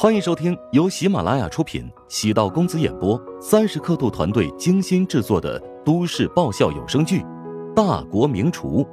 [0.00, 7.18] 欢迎收听由喜马拉雅出品、喜道公子演播、三十刻度团队精心制作的都市爆笑有声剧
[7.74, 8.84] 《大国名厨》，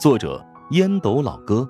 [0.00, 1.68] 作者烟斗老哥，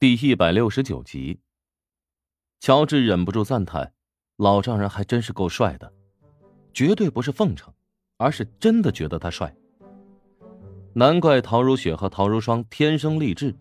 [0.00, 1.38] 第一百六十九集。
[2.58, 3.92] 乔治忍不住赞叹
[4.36, 5.92] ：“老丈人还真是够帅的，
[6.74, 7.72] 绝对不是奉承，
[8.16, 9.54] 而是真的觉得他帅。
[10.94, 13.54] 难怪陶如雪和陶如霜天生丽质。”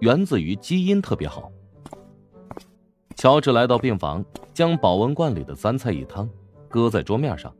[0.00, 1.50] 源自于基因特别好。
[3.16, 4.24] 乔治来到病房，
[4.54, 6.30] 将保温罐里的三菜一汤
[6.68, 7.52] 搁在桌面上。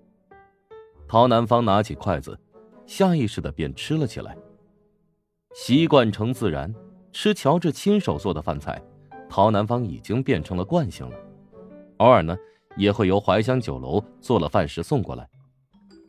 [1.08, 2.38] 陶南方拿起筷子，
[2.86, 4.36] 下意识的便吃了起来。
[5.52, 6.72] 习惯成自然，
[7.12, 8.80] 吃乔治亲手做的饭菜，
[9.28, 11.16] 陶南方已经变成了惯性了。
[11.96, 12.36] 偶尔呢，
[12.76, 15.28] 也会由怀香酒楼做了饭食送过来。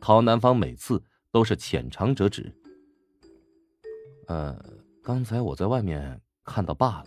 [0.00, 2.54] 陶南方每次都是浅尝辄止。
[4.28, 4.56] 呃。
[5.02, 7.06] 刚才我在外面看到罢了。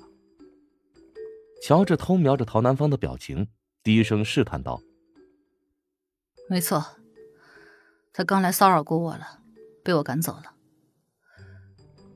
[1.61, 3.49] 乔治偷瞄着陶南方的表情，
[3.83, 4.81] 低声试探道
[6.47, 6.81] ：“没错，
[8.13, 9.41] 他刚来骚扰过我了，
[9.83, 10.55] 被我赶走了。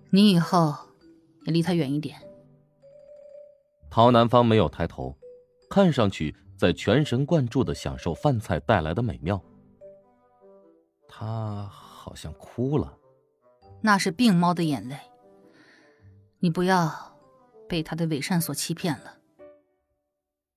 [0.09, 0.73] 你以后
[1.45, 2.17] 也离他远一点。”
[3.91, 5.17] 陶南方没有抬头，
[5.69, 9.41] 看上去在全神贯注的享受饭菜带来的美妙。
[11.09, 12.97] 他好像哭了，
[13.81, 14.97] 那是病猫的眼泪。
[16.39, 17.16] 你不要
[17.67, 19.15] 被他的伪善所欺骗了。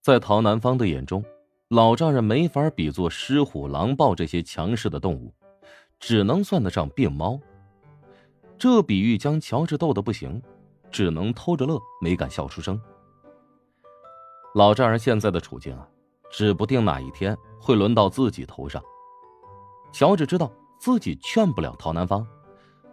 [0.00, 1.24] 在陶南方的眼中，
[1.68, 5.32] 老丈人没法比作狮虎狼豹这些强势的动物，
[5.98, 7.38] 只能算得上病猫。
[8.58, 10.42] 这比喻将乔治逗得不行，
[10.90, 12.80] 只能偷着乐，没敢笑出声。
[14.54, 15.86] 老丈人现在的处境啊，
[16.30, 18.82] 指不定哪一天会轮到自己头上。
[19.92, 20.50] 乔治知道
[20.80, 22.26] 自己劝不了陶南方，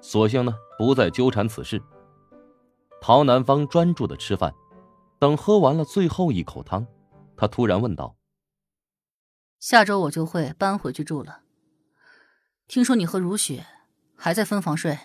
[0.02, 1.82] 索性呢不再纠缠此事。
[3.00, 4.54] 陶南方专注的吃饭，
[5.20, 6.86] 等喝完了最后一口汤，
[7.36, 8.16] 他突然问道
[9.60, 11.42] ：“下周我就会搬回去住了。
[12.68, 13.66] 听说你和如雪
[14.16, 14.98] 还在分房睡？”“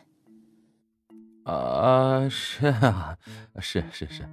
[1.44, 3.16] 啊，是啊，
[3.60, 4.28] 是是是，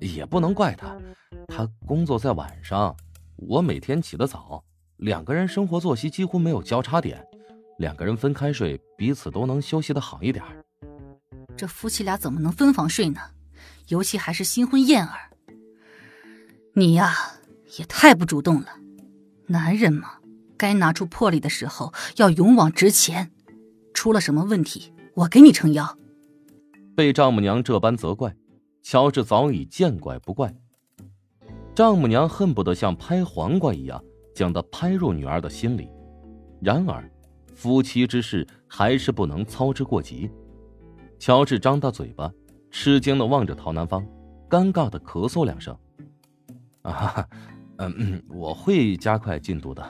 [0.00, 0.98] 也不能怪他，
[1.46, 2.96] 他工作在晚上，
[3.36, 4.64] 我每天起得早，
[4.96, 7.26] 两个人生活作息几乎没有交叉点，
[7.78, 10.42] 两个人分开睡，彼此都能休息的好一点。”
[11.56, 13.20] 这夫妻俩怎么能分房睡呢？
[13.88, 15.30] 尤其还是新婚燕尔。
[16.74, 17.14] 你呀，
[17.78, 18.68] 也太不主动了。
[19.46, 20.14] 男人嘛，
[20.56, 23.30] 该拿出魄力的时候要勇往直前。
[23.92, 25.96] 出了什么问题，我给你撑腰。
[26.96, 28.34] 被丈母娘这般责怪，
[28.82, 30.54] 乔治早已见怪不怪。
[31.74, 34.02] 丈母娘恨不得像拍黄瓜一样
[34.34, 35.88] 将他拍入女儿的心里。
[36.60, 37.08] 然而，
[37.54, 40.30] 夫妻之事还是不能操之过急。
[41.24, 42.30] 乔治张大嘴巴，
[42.70, 44.06] 吃惊的望着陶南方，
[44.46, 45.74] 尴尬的咳嗽两声。
[46.82, 47.26] 啊，
[47.78, 49.82] 嗯嗯，我会加快进度的。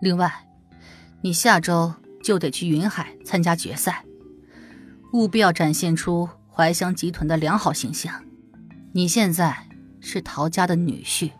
[0.00, 0.32] 另外，
[1.20, 4.04] 你下周就得去云海参加决赛，
[5.12, 8.20] 务必要展现出怀香集团的良好形象。
[8.90, 9.56] 你现在
[10.00, 11.30] 是陶家的女婿，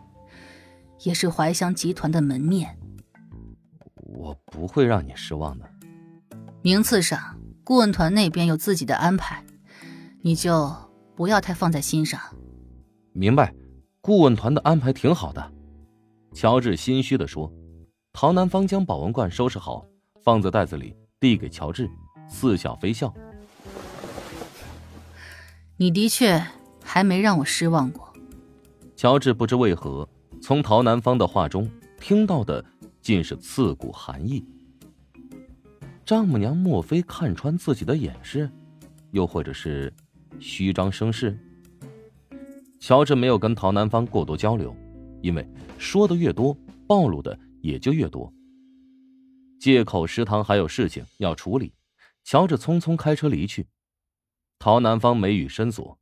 [1.03, 2.79] 也是怀香集团的门面。
[3.95, 5.69] 我不会让你失望的。
[6.61, 7.37] 名次上。
[7.67, 9.43] 顾问团那边有自己的安排，
[10.21, 10.73] 你就
[11.17, 12.17] 不要太放在心上。
[13.11, 13.53] 明白，
[13.99, 15.51] 顾问团的安排挺好的。
[16.33, 17.51] 乔治心虚的说。
[18.13, 19.85] 陶南方将保温罐收拾好，
[20.23, 21.89] 放在袋子里，递给乔治，
[22.29, 23.13] 似笑非笑。
[25.75, 26.41] 你的确
[26.81, 28.13] 还没让我失望过。
[28.95, 30.07] 乔治不知为何，
[30.41, 31.69] 从陶南方的话中
[31.99, 32.63] 听到的
[33.01, 34.41] 尽是刺骨寒意。
[36.07, 38.49] 丈母娘莫非看穿自己的掩饰，
[39.11, 39.93] 又或者是
[40.39, 41.37] 虚张声势？
[42.79, 44.73] 乔治没有跟陶南方过多交流，
[45.21, 45.45] 因为
[45.77, 46.57] 说的越多，
[46.87, 48.33] 暴露的也就越多。
[49.59, 51.73] 借口食堂还有事情要处理，
[52.23, 53.67] 乔治匆匆开车离去。
[54.59, 55.99] 陶南方眉宇深锁，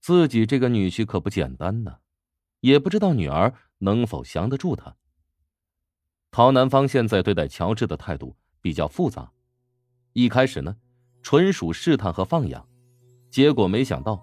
[0.00, 1.98] 自己这个女婿可不简单呢，
[2.58, 4.96] 也不知道女儿能否降得住他。
[6.32, 8.34] 陶南方现在对待乔治的态度。
[8.60, 9.30] 比较复杂，
[10.12, 10.76] 一开始呢，
[11.22, 12.66] 纯属试探和放养，
[13.30, 14.22] 结果没想到，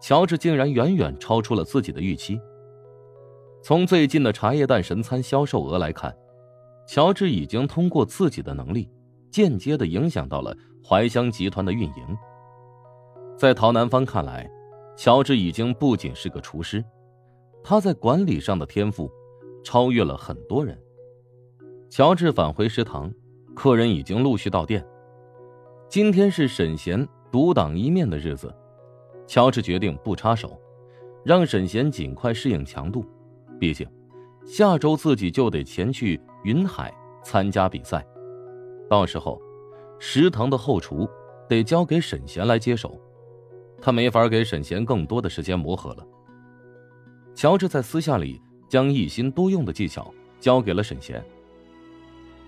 [0.00, 2.40] 乔治竟然远远超出了自己的预期。
[3.62, 6.16] 从最近的茶叶蛋神餐销售额来看，
[6.86, 8.90] 乔治已经通过自己的能力，
[9.30, 12.18] 间接的影响到了怀乡集团的运营。
[13.36, 14.50] 在陶南方看来，
[14.96, 16.84] 乔治已经不仅是个厨师，
[17.62, 19.10] 他在管理上的天赋，
[19.64, 20.80] 超越了很多人。
[21.90, 23.12] 乔治返回食堂。
[23.58, 24.86] 客人已经陆续到店。
[25.88, 28.54] 今天是沈贤独当一面的日子，
[29.26, 30.56] 乔治决定不插手，
[31.24, 33.04] 让沈贤尽快适应强度。
[33.58, 33.84] 毕竟，
[34.46, 36.94] 下周自己就得前去云海
[37.24, 38.06] 参加比赛，
[38.88, 39.42] 到时候
[39.98, 41.08] 食堂的后厨
[41.48, 42.96] 得交给沈贤来接手，
[43.82, 46.06] 他没法给沈贤更多的时间磨合了。
[47.34, 51.20] 乔治在私下里将一心多用的技巧交给了沈贤。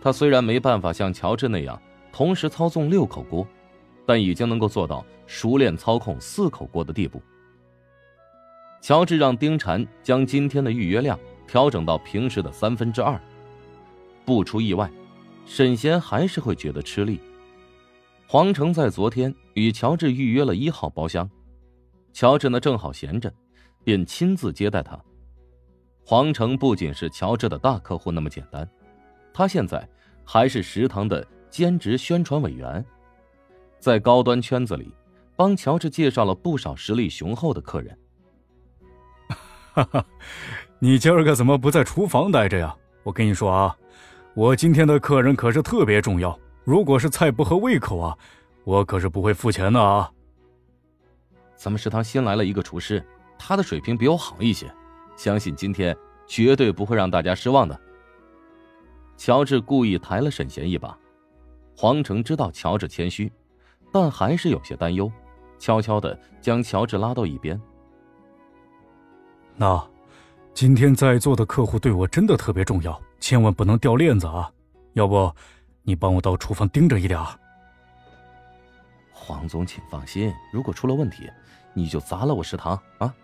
[0.00, 1.80] 他虽然没办法像乔治那样
[2.12, 3.46] 同时操纵六口锅，
[4.06, 7.22] 但已经能够做到熟练操控四口锅的地步。
[8.80, 13.20] 乔治让丁禅将今天的预约量调整到平时的三分之二。
[14.24, 14.90] 不出意外，
[15.44, 17.20] 沈贤还是会觉得吃力。
[18.26, 21.28] 黄成在昨天与乔治预约了一号包厢，
[22.12, 23.32] 乔治呢正好闲着，
[23.84, 24.98] 便亲自接待他。
[26.04, 28.68] 黄成不仅是乔治的大客户那么简单。
[29.32, 29.88] 他现在
[30.24, 32.84] 还是食堂的兼职宣传委员，
[33.78, 34.94] 在高端圈子里
[35.36, 37.98] 帮乔治介绍了不少实力雄厚的客人。
[39.72, 40.04] 哈哈，
[40.78, 42.76] 你今儿个怎么不在厨房待着呀？
[43.02, 43.76] 我跟你说啊，
[44.34, 48.18] 我今天的客人可是特别重要，如果是菜不合胃口啊，
[48.64, 50.10] 我可是不会付钱的啊。
[51.56, 53.04] 咱们食堂新来了一个厨师，
[53.38, 54.70] 他的水平比我好一些，
[55.16, 55.96] 相信今天
[56.26, 57.80] 绝对不会让大家失望的。
[59.20, 60.96] 乔治故意抬了沈贤一把，
[61.76, 63.30] 黄成知道乔治谦虚，
[63.92, 65.12] 但还是有些担忧，
[65.58, 67.60] 悄悄的将乔治拉到一边。
[69.56, 69.86] 那，
[70.54, 74.50] 今天在座的客户对我真的特别重要，千万不能掉链子啊！
[74.94, 75.30] 要不，
[75.82, 77.22] 你帮我到厨房盯着一点。
[79.12, 81.28] 黄总，请放心，如果出了问题，
[81.74, 83.14] 你就砸了我食堂啊！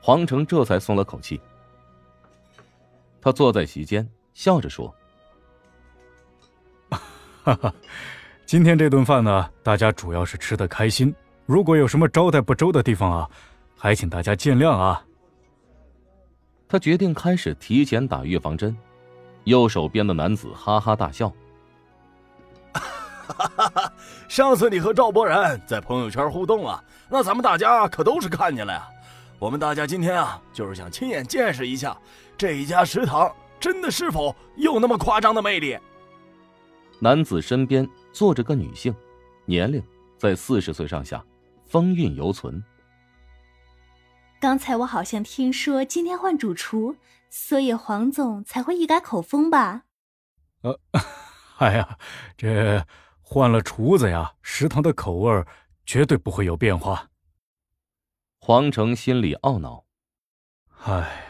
[0.00, 1.40] 黄成这才松了口气。
[3.20, 4.08] 他坐在席间。
[4.38, 4.94] 笑着说
[7.42, 7.74] ：“哈哈，
[8.46, 11.12] 今天这顿饭呢，大家主要是吃的开心。
[11.44, 13.28] 如果有什么招待不周的地方啊，
[13.76, 15.04] 还请大家见谅啊。”
[16.68, 18.76] 他决定开始提前打预防针。
[19.42, 21.32] 右手边的男子哈哈大笑
[22.72, 23.92] ：“哈哈哈！
[24.28, 28.86] 上次你和赵博然在朋友圈互动啊，那咱们大家可都是看见了呀。
[29.40, 31.98] 我们大家今天啊，就是想亲眼见识一下
[32.36, 33.28] 这一家食堂。”
[33.60, 35.78] 真的是否有那么夸张的魅力？
[37.00, 38.94] 男子身边坐着个女性，
[39.44, 39.82] 年龄
[40.16, 41.24] 在四十岁上下，
[41.64, 42.62] 风韵犹存。
[44.40, 46.96] 刚才我好像听说今天换主厨，
[47.30, 49.84] 所以黄总才会一改口风吧？
[50.62, 50.78] 呃，
[51.58, 51.98] 哎呀，
[52.36, 52.84] 这
[53.20, 55.44] 换了厨子呀，食堂的口味
[55.86, 57.08] 绝对不会有变化。
[58.40, 59.84] 黄成心里懊恼，
[60.84, 61.26] 唉，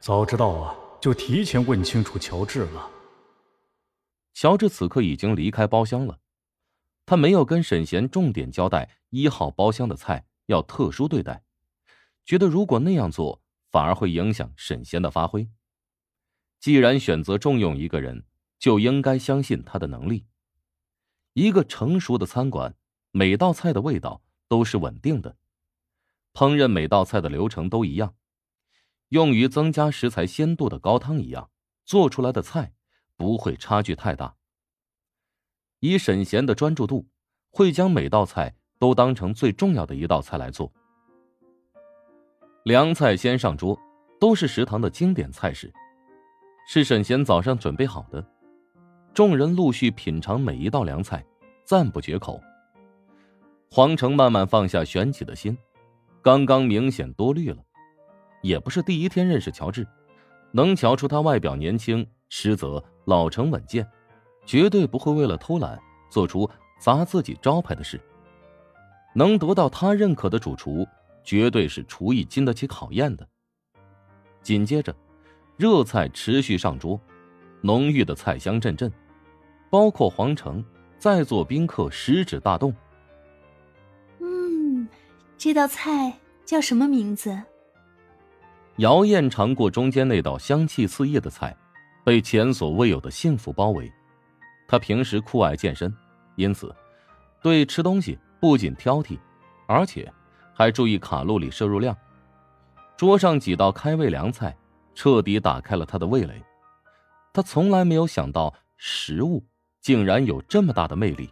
[0.00, 0.74] 早知道啊。
[1.02, 2.88] 就提前问清楚乔治了。
[4.34, 6.20] 乔治此刻已经离开包厢了，
[7.04, 11.42] 他没有跟沈贤重点交代一号包厢的菜要特殊对待，
[12.24, 15.50] 觉得如果那样做反而会影响沈贤的发挥。
[16.60, 18.24] 既然选择重用一个人，
[18.60, 20.26] 就应该相信他的能力。
[21.32, 22.76] 一个成熟的餐馆，
[23.10, 25.36] 每道菜的味道都是稳定的，
[26.32, 28.14] 烹饪每道菜的流程都一样。
[29.12, 31.50] 用于增加食材鲜度的高汤一样，
[31.84, 32.72] 做出来的菜
[33.14, 34.34] 不会差距太大。
[35.80, 37.06] 以沈贤的专注度，
[37.50, 40.72] 会将每道菜都当成最重要的一道菜来做。
[42.62, 43.78] 凉菜先上桌，
[44.18, 45.70] 都是食堂的经典菜式，
[46.66, 48.26] 是沈贤早上准备好的。
[49.12, 51.22] 众人陆续品尝每一道凉菜，
[51.66, 52.40] 赞不绝口。
[53.70, 55.54] 黄成慢慢放下悬起的心，
[56.22, 57.62] 刚刚明显多虑了。
[58.42, 59.86] 也不是第一天认识乔治，
[60.50, 63.88] 能瞧出他外表年轻，实则老成稳健，
[64.44, 65.80] 绝对不会为了偷懒
[66.10, 67.98] 做出砸自己招牌的事。
[69.14, 70.86] 能得到他认可的主厨，
[71.22, 73.26] 绝对是厨艺经得起考验的。
[74.42, 74.94] 紧接着，
[75.56, 77.00] 热菜持续上桌，
[77.60, 78.90] 浓郁的菜香阵阵，
[79.70, 80.64] 包括皇城
[80.98, 82.74] 在座宾客食指大动。
[84.18, 84.88] 嗯，
[85.38, 87.40] 这道菜叫什么名字？
[88.76, 91.54] 姚燕尝过中间那道香气四溢的菜，
[92.04, 93.92] 被前所未有的幸福包围。
[94.66, 95.94] 她平时酷爱健身，
[96.36, 96.74] 因此
[97.42, 99.18] 对吃东西不仅挑剔，
[99.66, 100.10] 而且
[100.54, 101.94] 还注意卡路里摄入量。
[102.96, 104.56] 桌上几道开胃凉菜，
[104.94, 106.42] 彻底打开了她的味蕾。
[107.34, 109.44] 她从来没有想到食物
[109.82, 111.28] 竟然有这么大的魅力。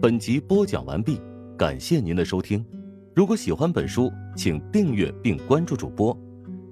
[0.00, 1.20] 本集播讲完毕，
[1.58, 2.64] 感谢您的收听。
[3.14, 6.16] 如果喜欢本书，请订阅并关注主播。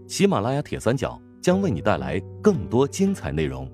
[0.07, 3.69] 喜马拉雅铁三角将为你带来更多精彩内容。